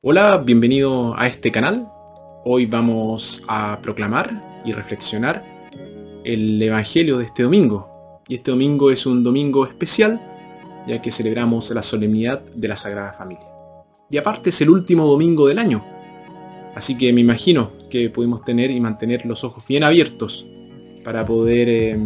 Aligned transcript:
Hola, 0.00 0.38
bienvenido 0.38 1.18
a 1.18 1.26
este 1.26 1.50
canal. 1.50 1.90
Hoy 2.44 2.66
vamos 2.66 3.42
a 3.48 3.80
proclamar 3.82 4.62
y 4.64 4.70
reflexionar 4.70 5.44
el 6.22 6.62
Evangelio 6.62 7.18
de 7.18 7.24
este 7.24 7.42
domingo. 7.42 8.22
Y 8.28 8.36
este 8.36 8.52
domingo 8.52 8.92
es 8.92 9.06
un 9.06 9.24
domingo 9.24 9.66
especial, 9.66 10.22
ya 10.86 11.02
que 11.02 11.10
celebramos 11.10 11.68
la 11.72 11.82
solemnidad 11.82 12.40
de 12.54 12.68
la 12.68 12.76
Sagrada 12.76 13.12
Familia. 13.12 13.48
Y 14.08 14.18
aparte 14.18 14.50
es 14.50 14.60
el 14.60 14.70
último 14.70 15.04
domingo 15.04 15.48
del 15.48 15.58
año. 15.58 15.84
Así 16.76 16.96
que 16.96 17.12
me 17.12 17.20
imagino 17.20 17.72
que 17.90 18.08
podemos 18.08 18.44
tener 18.44 18.70
y 18.70 18.78
mantener 18.78 19.26
los 19.26 19.42
ojos 19.42 19.64
bien 19.66 19.82
abiertos 19.82 20.46
para 21.02 21.26
poder 21.26 21.68
eh, 21.68 21.98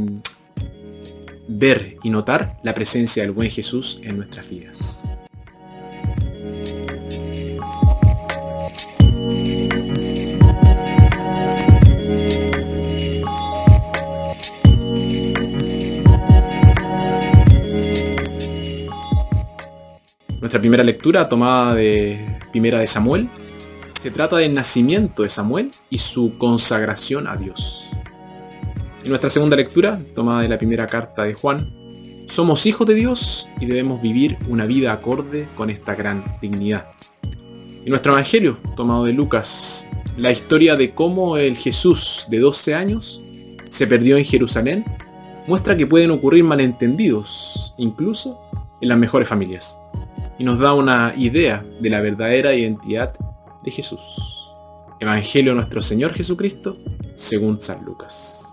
ver 1.46 1.98
y 2.02 2.08
notar 2.08 2.56
la 2.62 2.72
presencia 2.72 3.22
del 3.22 3.32
buen 3.32 3.50
Jesús 3.50 4.00
en 4.02 4.16
nuestras 4.16 4.48
vidas. 4.48 5.21
Nuestra 20.42 20.58
primera 20.58 20.82
lectura, 20.82 21.28
tomada 21.28 21.72
de 21.72 22.40
Primera 22.50 22.80
de 22.80 22.88
Samuel, 22.88 23.28
se 23.92 24.10
trata 24.10 24.38
del 24.38 24.52
nacimiento 24.52 25.22
de 25.22 25.28
Samuel 25.28 25.70
y 25.88 25.98
su 25.98 26.36
consagración 26.36 27.28
a 27.28 27.36
Dios. 27.36 27.86
En 29.04 29.10
nuestra 29.10 29.30
segunda 29.30 29.54
lectura, 29.54 30.00
tomada 30.16 30.42
de 30.42 30.48
la 30.48 30.58
primera 30.58 30.88
carta 30.88 31.22
de 31.22 31.34
Juan, 31.34 31.72
somos 32.26 32.66
hijos 32.66 32.88
de 32.88 32.94
Dios 32.94 33.46
y 33.60 33.66
debemos 33.66 34.02
vivir 34.02 34.36
una 34.48 34.66
vida 34.66 34.92
acorde 34.92 35.46
con 35.54 35.70
esta 35.70 35.94
gran 35.94 36.24
dignidad. 36.40 36.88
En 37.22 37.90
nuestro 37.90 38.10
Evangelio, 38.10 38.58
tomado 38.74 39.04
de 39.04 39.12
Lucas, 39.12 39.86
la 40.16 40.32
historia 40.32 40.74
de 40.74 40.92
cómo 40.92 41.36
el 41.36 41.56
Jesús 41.56 42.26
de 42.28 42.40
12 42.40 42.74
años 42.74 43.22
se 43.68 43.86
perdió 43.86 44.16
en 44.16 44.24
Jerusalén 44.24 44.84
muestra 45.46 45.76
que 45.76 45.86
pueden 45.86 46.10
ocurrir 46.10 46.42
malentendidos, 46.42 47.74
incluso 47.78 48.40
en 48.80 48.88
las 48.88 48.98
mejores 48.98 49.28
familias 49.28 49.78
y 50.42 50.44
nos 50.44 50.58
da 50.58 50.74
una 50.74 51.14
idea 51.16 51.64
de 51.78 51.88
la 51.88 52.00
verdadera 52.00 52.52
identidad 52.52 53.14
de 53.62 53.70
Jesús. 53.70 54.50
Evangelio 54.98 55.52
de 55.52 55.56
nuestro 55.58 55.80
Señor 55.80 56.14
Jesucristo 56.14 56.76
según 57.14 57.60
San 57.62 57.84
Lucas. 57.84 58.44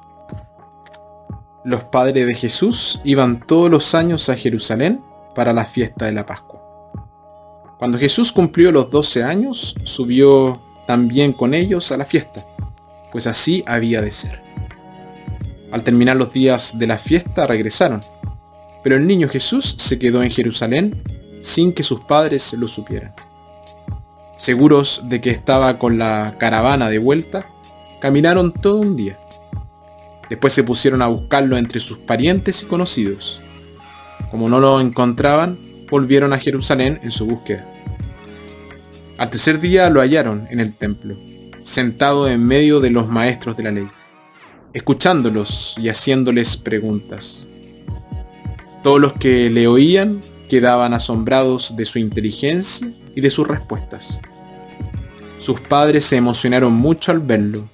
Los 1.65 1.85
padres 1.85 2.27
de 2.27 2.35
Jesús 2.35 3.01
iban 3.03 3.39
todos 3.39 3.71
los 3.71 3.95
años 3.95 4.29
a 4.29 4.35
Jerusalén 4.35 5.01
para 5.33 5.51
la 5.51 5.65
fiesta 5.65 6.05
de 6.05 6.11
la 6.11 6.27
Pascua. 6.27 6.61
Cuando 7.79 7.97
Jesús 7.97 8.31
cumplió 8.31 8.71
los 8.71 8.91
12 8.91 9.23
años, 9.23 9.73
subió 9.83 10.61
también 10.85 11.33
con 11.33 11.55
ellos 11.55 11.91
a 11.91 11.97
la 11.97 12.05
fiesta, 12.05 12.45
pues 13.11 13.25
así 13.25 13.63
había 13.65 14.03
de 14.03 14.11
ser. 14.11 14.43
Al 15.71 15.83
terminar 15.83 16.17
los 16.17 16.31
días 16.31 16.77
de 16.77 16.85
la 16.85 16.99
fiesta 16.99 17.47
regresaron, 17.47 18.01
pero 18.83 18.95
el 18.95 19.07
niño 19.07 19.27
Jesús 19.27 19.73
se 19.79 19.97
quedó 19.97 20.21
en 20.21 20.29
Jerusalén 20.29 21.01
sin 21.41 21.73
que 21.73 21.83
sus 21.83 22.01
padres 22.01 22.53
lo 22.53 22.67
supieran. 22.67 23.13
Seguros 24.37 25.03
de 25.05 25.19
que 25.19 25.31
estaba 25.31 25.77
con 25.77 25.97
la 25.97 26.35
caravana 26.37 26.89
de 26.89 26.97
vuelta, 26.97 27.45
caminaron 27.99 28.53
todo 28.53 28.77
un 28.77 28.95
día. 28.95 29.17
Después 30.29 30.53
se 30.53 30.63
pusieron 30.63 31.01
a 31.01 31.07
buscarlo 31.07 31.57
entre 31.57 31.79
sus 31.79 31.97
parientes 31.97 32.63
y 32.63 32.65
conocidos. 32.65 33.41
Como 34.31 34.47
no 34.47 34.59
lo 34.59 34.79
encontraban, 34.79 35.57
volvieron 35.89 36.33
a 36.33 36.39
Jerusalén 36.39 36.99
en 37.03 37.11
su 37.11 37.25
búsqueda. 37.25 37.65
Al 39.17 39.29
tercer 39.29 39.59
día 39.59 39.89
lo 39.89 39.99
hallaron 39.99 40.47
en 40.49 40.61
el 40.61 40.73
templo, 40.73 41.17
sentado 41.63 42.29
en 42.29 42.45
medio 42.45 42.79
de 42.79 42.91
los 42.91 43.09
maestros 43.09 43.57
de 43.57 43.63
la 43.63 43.71
ley, 43.71 43.89
escuchándolos 44.73 45.75
y 45.77 45.89
haciéndoles 45.89 46.55
preguntas. 46.55 47.45
Todos 48.83 49.01
los 49.01 49.13
que 49.13 49.49
le 49.49 49.67
oían 49.67 50.21
quedaban 50.49 50.93
asombrados 50.93 51.75
de 51.75 51.85
su 51.85 51.99
inteligencia 51.99 52.91
y 53.15 53.21
de 53.21 53.29
sus 53.29 53.47
respuestas. 53.47 54.19
Sus 55.39 55.61
padres 55.61 56.05
se 56.05 56.17
emocionaron 56.17 56.73
mucho 56.73 57.11
al 57.11 57.19
verlo. 57.19 57.69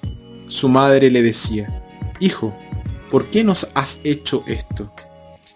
Su 0.46 0.68
madre 0.68 1.10
le 1.10 1.22
decía, 1.22 1.82
Hijo, 2.20 2.54
¿por 3.10 3.26
qué 3.26 3.42
nos 3.42 3.66
has 3.74 3.98
hecho 4.04 4.44
esto? 4.46 4.90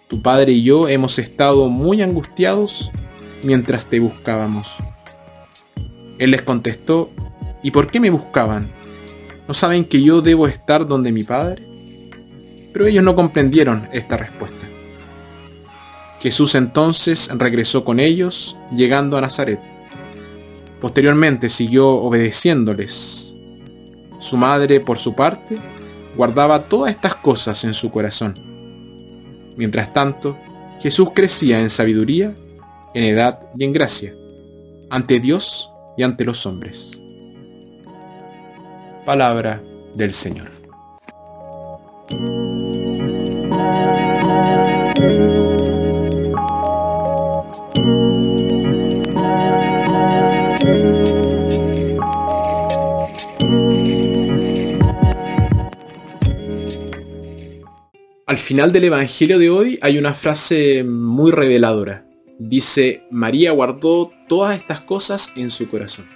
Tu 0.09 0.21
padre 0.21 0.53
y 0.53 0.65
yo 0.65 0.89
hemos 0.89 1.19
estado 1.21 1.69
muy 1.69 2.03
angustiados 2.03 2.91
mientras 3.45 3.87
te 3.87 4.01
buscábamos. 4.01 4.69
Él 6.19 6.33
les 6.33 6.43
contestó, 6.43 7.11
¿y 7.63 7.71
por 7.71 7.91
qué 7.91 8.01
me 8.01 8.11
buscaban? 8.11 8.69
¿No 9.47 9.55
saben 9.55 9.85
que 9.85 10.03
yo 10.03 10.21
debo 10.21 10.49
estar 10.49 10.87
donde 10.87 11.13
mi 11.13 11.23
padre? 11.23 11.65
Pero 12.73 12.87
ellos 12.87 13.05
no 13.05 13.15
comprendieron 13.15 13.89
esta 13.93 14.17
respuesta. 14.17 14.60
Jesús 16.21 16.55
entonces 16.55 17.31
regresó 17.35 17.85
con 17.85 17.99
ellos, 17.99 18.57
llegando 18.75 19.17
a 19.17 19.23
Nazaret. 19.23 19.61
Posteriormente 20.81 21.49
siguió 21.49 21.89
obedeciéndoles. 21.89 23.35
Su 24.19 24.37
madre, 24.37 24.81
por 24.81 24.99
su 24.99 25.15
parte, 25.15 25.57
guardaba 26.17 26.65
todas 26.65 26.91
estas 26.91 27.15
cosas 27.15 27.65
en 27.65 27.73
su 27.73 27.91
corazón. 27.91 28.35
Mientras 29.57 29.93
tanto, 29.95 30.37
Jesús 30.81 31.09
crecía 31.15 31.59
en 31.61 31.71
sabiduría, 31.71 32.35
en 32.95 33.05
edad 33.05 33.41
y 33.57 33.65
en 33.65 33.73
gracia, 33.73 34.13
ante 34.91 35.21
Dios 35.21 35.71
y 35.97 36.03
ante 36.03 36.25
los 36.25 36.45
hombres. 36.45 37.01
Palabra 39.07 39.63
del 39.95 40.13
Señor. 40.13 40.51
Al 58.31 58.39
final 58.39 58.71
del 58.71 58.85
Evangelio 58.85 59.41
de 59.41 59.51
hoy 59.51 59.77
hay 59.83 59.99
una 59.99 60.15
frase 60.15 60.85
muy 60.85 61.33
reveladora. 61.33 62.07
Dice, 62.39 63.03
María 63.11 63.51
guardó 63.51 64.13
todas 64.29 64.57
estas 64.57 64.83
cosas 64.83 65.33
en 65.35 65.51
su 65.51 65.69
corazón. 65.69 66.07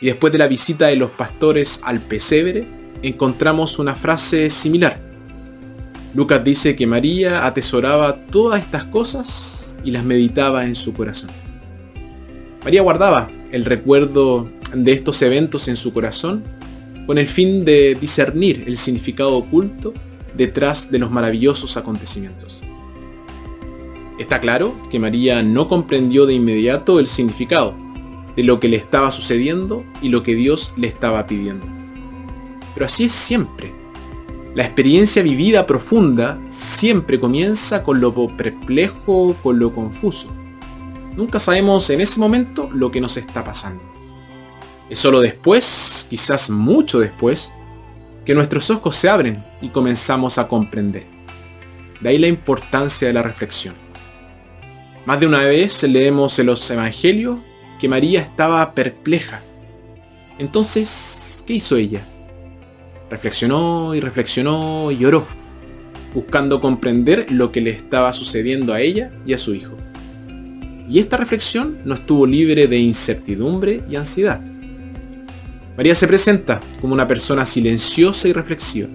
Y 0.00 0.06
después 0.06 0.32
de 0.32 0.40
la 0.40 0.48
visita 0.48 0.88
de 0.88 0.96
los 0.96 1.12
pastores 1.12 1.78
al 1.84 2.00
pesebre, 2.00 2.66
encontramos 3.00 3.78
una 3.78 3.94
frase 3.94 4.50
similar. 4.50 5.00
Lucas 6.14 6.42
dice 6.42 6.74
que 6.74 6.88
María 6.88 7.46
atesoraba 7.46 8.26
todas 8.26 8.60
estas 8.60 8.82
cosas 8.82 9.76
y 9.84 9.92
las 9.92 10.02
meditaba 10.02 10.66
en 10.66 10.74
su 10.74 10.94
corazón. 10.94 11.30
María 12.64 12.82
guardaba 12.82 13.30
el 13.52 13.64
recuerdo 13.64 14.48
de 14.74 14.92
estos 14.94 15.22
eventos 15.22 15.68
en 15.68 15.76
su 15.76 15.92
corazón 15.92 16.42
con 17.06 17.18
el 17.18 17.28
fin 17.28 17.64
de 17.64 17.96
discernir 18.00 18.64
el 18.66 18.76
significado 18.76 19.36
oculto 19.36 19.94
detrás 20.38 20.90
de 20.90 20.98
los 20.98 21.10
maravillosos 21.10 21.76
acontecimientos. 21.76 22.62
Está 24.18 24.40
claro 24.40 24.74
que 24.90 24.98
María 24.98 25.42
no 25.42 25.68
comprendió 25.68 26.26
de 26.26 26.34
inmediato 26.34 27.00
el 27.00 27.08
significado 27.08 27.74
de 28.34 28.44
lo 28.44 28.60
que 28.60 28.68
le 28.68 28.76
estaba 28.76 29.10
sucediendo 29.10 29.84
y 30.00 30.08
lo 30.08 30.22
que 30.22 30.34
Dios 30.34 30.72
le 30.76 30.88
estaba 30.88 31.26
pidiendo. 31.26 31.66
Pero 32.72 32.86
así 32.86 33.04
es 33.04 33.12
siempre. 33.12 33.72
La 34.54 34.64
experiencia 34.64 35.22
vivida 35.22 35.66
profunda 35.66 36.40
siempre 36.48 37.20
comienza 37.20 37.82
con 37.82 38.00
lo 38.00 38.14
perplejo, 38.36 39.36
con 39.42 39.58
lo 39.58 39.74
confuso. 39.74 40.28
Nunca 41.16 41.40
sabemos 41.40 41.90
en 41.90 42.00
ese 42.00 42.20
momento 42.20 42.70
lo 42.72 42.92
que 42.92 43.00
nos 43.00 43.16
está 43.16 43.42
pasando. 43.42 43.82
Es 44.88 45.00
solo 45.00 45.20
después, 45.20 46.06
quizás 46.08 46.48
mucho 46.48 47.00
después, 47.00 47.52
que 48.28 48.34
nuestros 48.34 48.68
ojos 48.68 48.94
se 48.94 49.08
abren 49.08 49.42
y 49.62 49.70
comenzamos 49.70 50.36
a 50.36 50.48
comprender. 50.48 51.06
De 51.98 52.10
ahí 52.10 52.18
la 52.18 52.26
importancia 52.26 53.08
de 53.08 53.14
la 53.14 53.22
reflexión. 53.22 53.74
Más 55.06 55.18
de 55.18 55.26
una 55.26 55.44
vez 55.44 55.82
leemos 55.84 56.38
en 56.38 56.44
los 56.44 56.70
evangelios 56.70 57.38
que 57.80 57.88
María 57.88 58.20
estaba 58.20 58.74
perpleja. 58.74 59.40
Entonces, 60.38 61.42
¿qué 61.46 61.54
hizo 61.54 61.76
ella? 61.76 62.02
Reflexionó 63.10 63.94
y 63.94 64.00
reflexionó 64.00 64.90
y 64.92 64.98
lloró, 64.98 65.26
buscando 66.12 66.60
comprender 66.60 67.30
lo 67.30 67.50
que 67.50 67.62
le 67.62 67.70
estaba 67.70 68.12
sucediendo 68.12 68.74
a 68.74 68.82
ella 68.82 69.10
y 69.24 69.32
a 69.32 69.38
su 69.38 69.54
hijo. 69.54 69.74
Y 70.86 70.98
esta 70.98 71.16
reflexión 71.16 71.78
no 71.86 71.94
estuvo 71.94 72.26
libre 72.26 72.66
de 72.66 72.76
incertidumbre 72.76 73.80
y 73.88 73.96
ansiedad. 73.96 74.42
María 75.78 75.94
se 75.94 76.08
presenta 76.08 76.58
como 76.80 76.92
una 76.92 77.06
persona 77.06 77.46
silenciosa 77.46 78.26
y 78.26 78.32
reflexiva. 78.32 78.88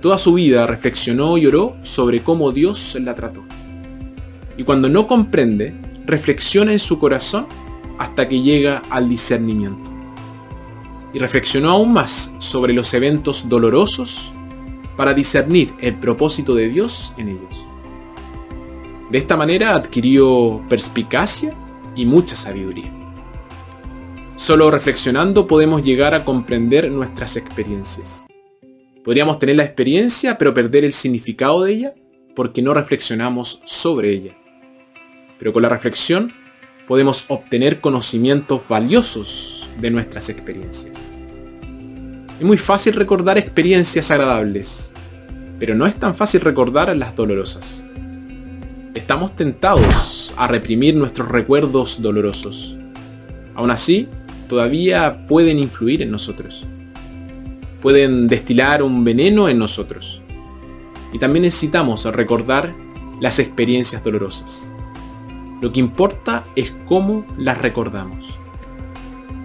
Toda 0.00 0.16
su 0.16 0.32
vida 0.32 0.66
reflexionó 0.66 1.36
y 1.36 1.46
oró 1.46 1.76
sobre 1.82 2.20
cómo 2.20 2.52
Dios 2.52 2.96
la 2.98 3.14
trató. 3.14 3.44
Y 4.56 4.64
cuando 4.64 4.88
no 4.88 5.06
comprende, 5.06 5.74
reflexiona 6.06 6.72
en 6.72 6.78
su 6.78 6.98
corazón 6.98 7.46
hasta 7.98 8.26
que 8.26 8.40
llega 8.40 8.80
al 8.88 9.10
discernimiento. 9.10 9.90
Y 11.12 11.18
reflexionó 11.18 11.68
aún 11.68 11.92
más 11.92 12.32
sobre 12.38 12.72
los 12.72 12.94
eventos 12.94 13.46
dolorosos 13.46 14.32
para 14.96 15.12
discernir 15.12 15.74
el 15.82 15.96
propósito 15.96 16.54
de 16.54 16.70
Dios 16.70 17.12
en 17.18 17.28
ellos. 17.28 17.66
De 19.10 19.18
esta 19.18 19.36
manera 19.36 19.74
adquirió 19.74 20.62
perspicacia 20.66 21.52
y 21.94 22.06
mucha 22.06 22.36
sabiduría. 22.36 22.99
Solo 24.40 24.70
reflexionando 24.70 25.46
podemos 25.46 25.82
llegar 25.82 26.14
a 26.14 26.24
comprender 26.24 26.90
nuestras 26.90 27.36
experiencias. 27.36 28.26
Podríamos 29.04 29.38
tener 29.38 29.56
la 29.56 29.64
experiencia 29.64 30.38
pero 30.38 30.54
perder 30.54 30.82
el 30.82 30.94
significado 30.94 31.62
de 31.62 31.72
ella 31.74 31.94
porque 32.34 32.62
no 32.62 32.72
reflexionamos 32.72 33.60
sobre 33.66 34.08
ella. 34.08 34.34
Pero 35.38 35.52
con 35.52 35.60
la 35.60 35.68
reflexión 35.68 36.32
podemos 36.88 37.26
obtener 37.28 37.82
conocimientos 37.82 38.62
valiosos 38.66 39.68
de 39.78 39.90
nuestras 39.90 40.30
experiencias. 40.30 41.12
Es 42.38 42.46
muy 42.46 42.56
fácil 42.56 42.94
recordar 42.94 43.36
experiencias 43.36 44.10
agradables, 44.10 44.94
pero 45.58 45.74
no 45.74 45.86
es 45.86 45.96
tan 45.96 46.14
fácil 46.14 46.40
recordar 46.40 46.96
las 46.96 47.14
dolorosas. 47.14 47.84
Estamos 48.94 49.36
tentados 49.36 50.32
a 50.38 50.46
reprimir 50.46 50.96
nuestros 50.96 51.28
recuerdos 51.28 52.00
dolorosos. 52.00 52.74
Aún 53.54 53.70
así, 53.70 54.08
todavía 54.50 55.28
pueden 55.28 55.60
influir 55.60 56.02
en 56.02 56.10
nosotros. 56.10 56.66
Pueden 57.80 58.26
destilar 58.26 58.82
un 58.82 59.04
veneno 59.04 59.48
en 59.48 59.58
nosotros. 59.58 60.20
Y 61.12 61.20
también 61.20 61.44
necesitamos 61.44 62.04
recordar 62.04 62.74
las 63.20 63.38
experiencias 63.38 64.02
dolorosas. 64.02 64.72
Lo 65.62 65.70
que 65.70 65.78
importa 65.78 66.42
es 66.56 66.72
cómo 66.86 67.24
las 67.38 67.58
recordamos. 67.58 68.26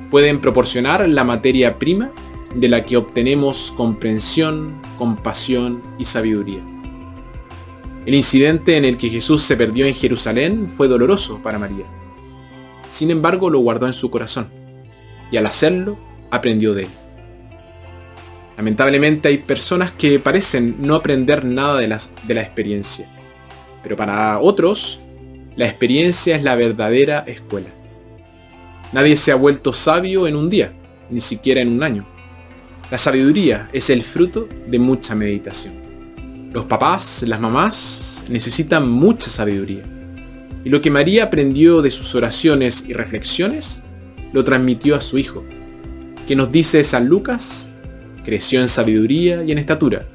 Pueden 0.09 0.41
proporcionar 0.41 1.07
la 1.07 1.23
materia 1.23 1.77
prima 1.77 2.09
de 2.55 2.67
la 2.67 2.83
que 2.83 2.97
obtenemos 2.97 3.71
comprensión, 3.77 4.81
compasión 4.97 5.83
y 5.99 6.05
sabiduría. 6.05 6.63
El 8.07 8.15
incidente 8.15 8.75
en 8.75 8.85
el 8.85 8.97
que 8.97 9.09
Jesús 9.09 9.43
se 9.43 9.55
perdió 9.55 9.85
en 9.85 9.93
Jerusalén 9.93 10.67
fue 10.75 10.87
doloroso 10.87 11.41
para 11.43 11.59
María. 11.59 11.85
Sin 12.87 13.11
embargo, 13.11 13.51
lo 13.51 13.59
guardó 13.59 13.85
en 13.85 13.93
su 13.93 14.09
corazón 14.09 14.64
y 15.31 15.37
al 15.37 15.45
hacerlo 15.45 15.97
aprendió 16.31 16.73
de 16.73 16.83
él. 16.83 16.89
Lamentablemente 18.57 19.27
hay 19.27 19.39
personas 19.39 19.91
que 19.91 20.19
parecen 20.19 20.77
no 20.79 20.95
aprender 20.95 21.43
nada 21.43 21.79
de, 21.79 21.97
de 22.27 22.33
la 22.33 22.41
experiencia, 22.41 23.05
pero 23.83 23.97
para 23.97 24.39
otros 24.39 25.01
la 25.55 25.65
experiencia 25.65 26.35
es 26.35 26.43
la 26.43 26.55
verdadera 26.55 27.23
escuela. 27.27 27.69
Nadie 28.91 29.17
se 29.17 29.31
ha 29.31 29.35
vuelto 29.35 29.73
sabio 29.73 30.27
en 30.27 30.35
un 30.35 30.49
día, 30.49 30.71
ni 31.09 31.21
siquiera 31.21 31.61
en 31.61 31.69
un 31.69 31.83
año. 31.83 32.05
La 32.91 32.97
sabiduría 32.97 33.67
es 33.73 33.89
el 33.89 34.03
fruto 34.03 34.47
de 34.67 34.79
mucha 34.79 35.15
meditación. 35.15 35.73
Los 36.53 36.65
papás, 36.65 37.23
las 37.27 37.39
mamás 37.39 38.23
necesitan 38.29 38.87
mucha 38.89 39.29
sabiduría. 39.29 39.83
Y 40.63 40.69
lo 40.69 40.81
que 40.81 40.91
María 40.91 41.25
aprendió 41.25 41.81
de 41.81 41.91
sus 41.91 42.15
oraciones 42.15 42.85
y 42.87 42.93
reflexiones, 42.93 43.81
lo 44.35 44.43
transmitió 44.43 44.97
a 44.97 45.01
su 45.01 45.17
hijo, 45.17 45.45
que 46.27 46.35
nos 46.35 46.51
dice 46.51 46.83
San 46.83 47.07
Lucas, 47.07 47.69
creció 48.25 48.59
en 48.59 48.67
sabiduría 48.67 49.45
y 49.45 49.53
en 49.53 49.57
estatura, 49.57 50.05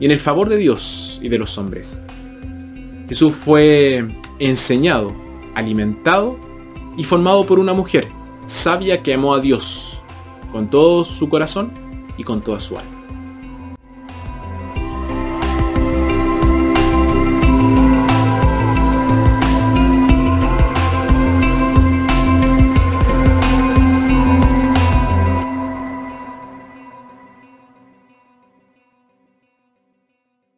y 0.00 0.06
en 0.06 0.12
el 0.12 0.18
favor 0.18 0.48
de 0.48 0.56
Dios 0.56 1.20
y 1.22 1.28
de 1.28 1.36
los 1.36 1.58
hombres. 1.58 2.02
Jesús 3.06 3.34
fue 3.34 4.08
enseñado, 4.38 5.14
alimentado 5.54 6.40
y 6.96 7.04
formado 7.04 7.44
por 7.44 7.58
una 7.58 7.74
mujer 7.74 8.08
sabia 8.46 9.02
que 9.02 9.12
amó 9.12 9.34
a 9.34 9.40
Dios 9.40 10.00
con 10.52 10.70
todo 10.70 11.04
su 11.04 11.28
corazón 11.28 11.70
y 12.16 12.24
con 12.24 12.40
toda 12.40 12.60
su 12.60 12.78
alma. 12.78 12.99